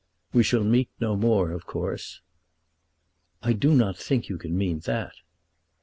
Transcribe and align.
We 0.33 0.41
shall 0.41 0.63
meet 0.63 0.89
no 0.99 1.15
more, 1.15 1.51
of 1.51 1.67
course." 1.67 2.21
"I 3.43 3.53
do 3.53 3.71
not 3.75 3.97
think 3.99 4.23
that 4.23 4.29
you 4.29 4.39
can 4.39 4.57
mean 4.57 4.79
that." 4.85 5.13